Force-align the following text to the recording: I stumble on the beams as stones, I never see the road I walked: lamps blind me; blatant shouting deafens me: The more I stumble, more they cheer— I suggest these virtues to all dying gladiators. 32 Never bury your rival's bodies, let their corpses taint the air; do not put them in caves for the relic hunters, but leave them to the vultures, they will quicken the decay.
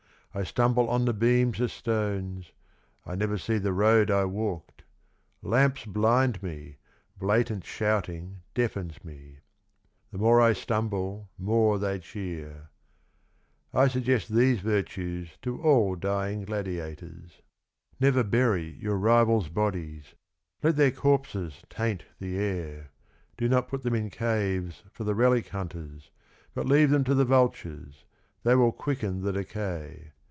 I 0.33 0.43
stumble 0.45 0.87
on 0.89 1.03
the 1.03 1.13
beams 1.13 1.59
as 1.59 1.73
stones, 1.73 2.53
I 3.05 3.15
never 3.15 3.37
see 3.37 3.57
the 3.57 3.73
road 3.73 4.09
I 4.09 4.23
walked: 4.23 4.83
lamps 5.41 5.83
blind 5.83 6.41
me; 6.41 6.77
blatant 7.17 7.65
shouting 7.65 8.39
deafens 8.53 9.03
me: 9.03 9.39
The 10.09 10.17
more 10.17 10.39
I 10.39 10.53
stumble, 10.53 11.29
more 11.37 11.77
they 11.77 11.99
cheer— 11.99 12.69
I 13.83 13.89
suggest 13.89 14.29
these 14.33 14.61
virtues 14.61 15.31
to 15.41 15.61
all 15.61 15.97
dying 15.97 16.45
gladiators. 16.45 17.41
32 17.99 17.99
Never 17.99 18.23
bury 18.23 18.69
your 18.79 18.95
rival's 18.97 19.49
bodies, 19.49 20.15
let 20.63 20.77
their 20.77 20.91
corpses 20.91 21.61
taint 21.69 22.05
the 22.21 22.37
air; 22.39 22.91
do 23.35 23.49
not 23.49 23.67
put 23.67 23.83
them 23.83 23.95
in 23.95 24.09
caves 24.09 24.81
for 24.93 25.03
the 25.03 25.13
relic 25.13 25.49
hunters, 25.49 26.09
but 26.53 26.67
leave 26.67 26.89
them 26.89 27.03
to 27.03 27.13
the 27.13 27.25
vultures, 27.25 28.05
they 28.43 28.55
will 28.55 28.71
quicken 28.71 29.23
the 29.23 29.33
decay. 29.33 30.13